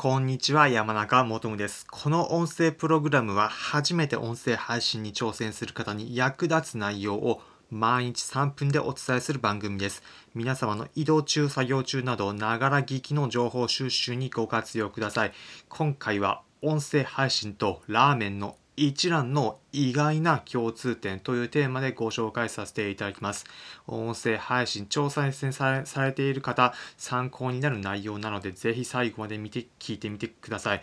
[0.00, 1.84] こんにちは、山中もとむです。
[1.90, 10.04] この音声プログラムは初めて音声配信に挑戦する方に役立つ内容を毎日3分でお伝えする番組です。
[10.36, 15.32] 皆様の移動中、作業中など、ながら聞きの情報収集にご活用ください。
[15.68, 23.44] 今回は音声配信とラーメンの一覧の意外な共通点というテーマでご紹介させていただきます。
[23.88, 30.82] 音声配信調査戦されている方、参考になる内容なので、ぜひ最後まで見て、聞いてみてください。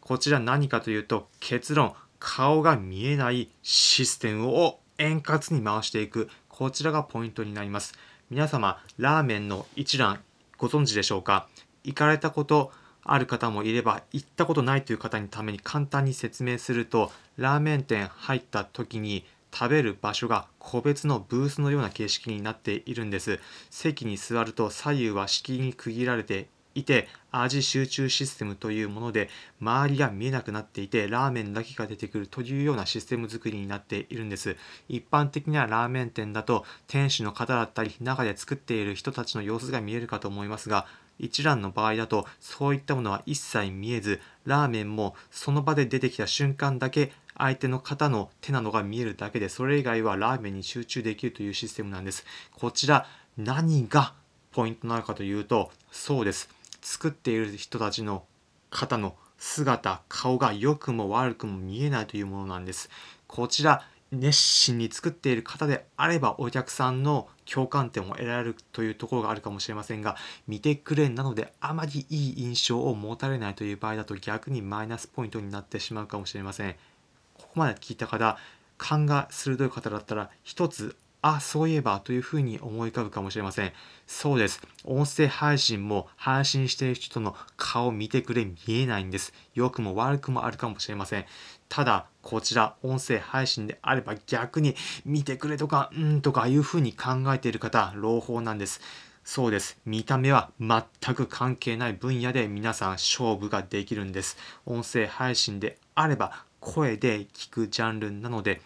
[0.00, 6.28] こちら何かというと、結論、顔が見えないシステムを円滑に回していく。
[6.48, 7.94] こちらがポイントになります。
[8.28, 10.20] 皆様、ラーメンの一覧
[10.58, 11.46] ご存知でしょうか？
[11.84, 12.72] 行かれたこと
[13.06, 23.40] ある方もいれば、行ったことないという方にために簡単に説明すると、ラーメン店入った時に食べる場所が個別のブースのような形式になっているんです。
[23.70, 29.28] 席に座ると左右は敷居に区切られていて味集中システムというもので
[29.60, 34.56] 周りが見えなくなっていてラーメンだけが出てくるというようなシステム作りになっているんです。
[34.88, 40.86] 一般的なラーメン店だと店主の方だったり中で作っている人たちの様子が見えるかと思いますが
[41.18, 52.24] 一覧の場合だとそういったものは一切見えずラーメンもその場で出てきた瞬間だけ相手の方の手などが見えるだけでそれ以外はラーメンに集中できるというシステムなんです。
[52.52, 54.14] こちら何が
[54.52, 56.55] ポイントなのかというとそうです。
[56.86, 58.22] 作っている人たちの
[58.70, 62.88] 方の姿顔が良くも悪くも見えないというものなんです。
[63.26, 76.76] こちら熱心に作っている方であればお客さんの共感点を得られるというところがあるかもしれませんが見てくれなのであまりいい印象を持たれないという場合だと逆にマイナスポイントになってしまうかもしれません。
[77.34, 78.38] ここまで聞いた方
[78.78, 83.72] 勘が鋭い方だったら一つあ、そういえばというふうに思い浮かぶかもしれません。
[84.06, 84.60] そうです。
[84.84, 89.32] 音声配信も配信している人の顔見てくれ見えないんです。
[89.54, 91.26] 良くも悪くもあるかもしれません。
[91.68, 98.80] ただ、こちら音声配信であれば逆に見てくれとか、うんとかいうふうに考えている方、朗報なんです。
[99.24, 99.78] そうです。
[99.84, 100.82] 見た目は全
[101.16, 104.36] く関係ない分野で皆さん勝負ができるんです。
[104.64, 108.60] 音声配信であれば声で聞くジャンルなので、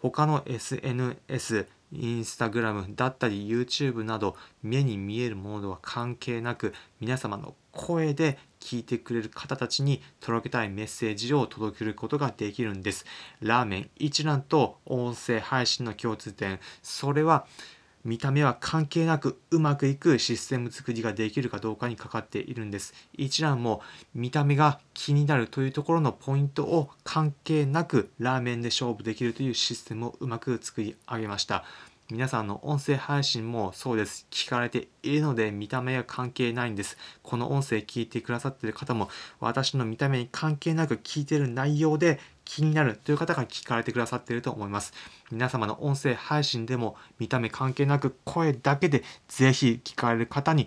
[0.00, 13.06] 他の SNS、インスタグラムだったり YouTube など目に見えるものとは関係なく皆様の声で聞いてくれる方たちに届けたいメッセージを届けることができるんです。
[13.40, 17.46] ラーメン一覧と音声配信の共通点、それは
[18.04, 22.94] 見た目は関係なくうまくいくシステム作りができるかどうかにかかっているんです。
[23.12, 23.82] 一覧も
[24.14, 31.64] 見た目が気になるというところのポイントを関係なくラーメンで勝負できるというシステムをうまく作り上げました。
[32.10, 34.26] 皆さんの音声配信もそうです。
[34.30, 36.96] 聞かれているので見た目は関係ないんです。
[37.22, 39.10] この音声聞いてくださっている方も
[39.40, 44.94] 私の見た目に関係なく聞いている内容で気になるという方が聞かれてくださっていると思います。
[45.30, 50.66] 皆様の音声配信でも見た目関係なく声だけでぜひ聞かれる方に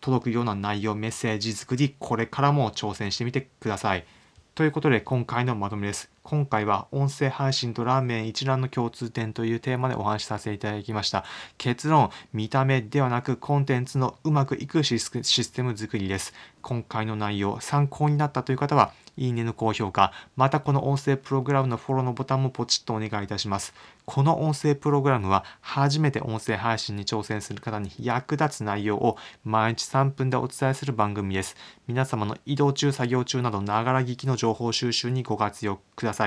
[0.00, 4.06] 届くような内容、メッセージ作り、これからも挑戦してみてください。
[4.54, 6.10] ということで今回のまとめです。
[6.30, 11.24] 今回は音声配信とラーメン一覧の共通点というテーマでお話しさせていただきました。
[11.58, 15.10] 結論、見た目ではなくコンテンツのうまくいくシス
[15.52, 16.32] テム作りです。
[16.62, 23.74] 今回の内容、参考になったという方は、いいねの高評価、またこの音声プログラムのフォローのボタンもポチッとお願いいたします。
[24.04, 31.56] この音声プログラムは初めて音声配信に挑戦する方に役立つ内容を毎日3分でお伝えする番組です。
[31.88, 36.19] 皆様の移動中、作業中などながら聞きの情報収集にご活用ください。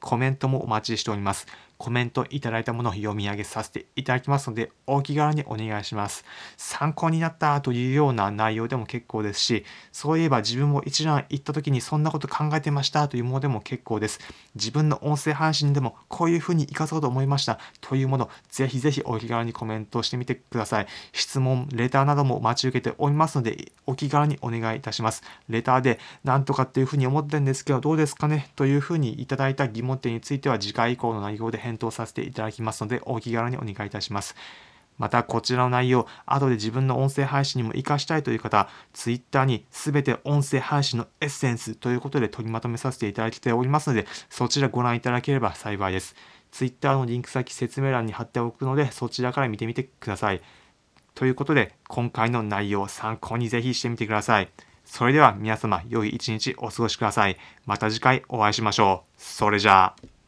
[0.00, 1.46] コメントもお待ちしております。
[1.80, 6.26] コメントいただいたものを読み上げさせていただきますので、お気軽にお願いします。
[6.58, 14.20] 参考になったというような内容でも結構ですし、そういえば自分も一覧行った時にそんなこと考えてましたというものでも結構です。
[14.54, 20.86] 自分の音声配信でもこういうふうに活かそうと思いましたというもの、ぜひぜひお気軽にコメントしてみてください。
[21.14, 25.22] 質問、レターなども待ち受けておりますので、お気軽にお願いいたします。
[25.48, 28.50] レターでなんとかっていうふうに思ってるんですけど、どうですかね？
[28.54, 34.34] というふうにいただいた疑問点については次回以降の内容で返答させていただきますので、お気軽にお願いいたします。
[34.98, 46.14] また、こちらの内容、後で自分の音声配信にも活かしたいという方、Twitter に全て音声配信のエッセンスということで取りまとめさせていただいておりますので、そちらご覧いただければ幸いです。
[46.50, 50.42] Twitter のリンク先説明欄に貼っておくので、そちらから見てみてください。
[51.14, 54.50] ということで、今回の内容を参考にぜひしてみてください。
[54.84, 57.38] それでは皆様、良い一日お過ごしください。
[57.64, 59.14] また次回お会いしましょう。
[59.16, 60.19] それじゃあ。